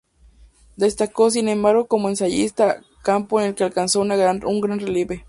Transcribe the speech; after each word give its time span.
Destacó 0.77 1.29
sin 1.29 1.47
embargo 1.47 1.85
como 1.85 2.09
ensayista, 2.09 2.81
campo 3.03 3.39
en 3.39 3.45
el 3.45 3.53
que 3.53 3.65
alcanzó 3.65 3.99
un 4.01 4.07
gran 4.61 4.79
relieve. 4.79 5.19